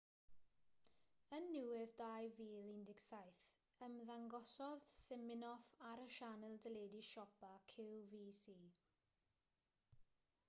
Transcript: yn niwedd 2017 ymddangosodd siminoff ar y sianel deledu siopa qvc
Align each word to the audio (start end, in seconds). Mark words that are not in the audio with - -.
yn 1.37 1.43
niwedd 1.55 1.91
2017 1.97 3.29
ymddangosodd 3.89 4.87
siminoff 5.03 5.67
ar 5.91 6.01
y 6.05 6.07
sianel 6.17 6.57
deledu 6.65 7.01
siopa 7.09 7.51
qvc 7.75 8.55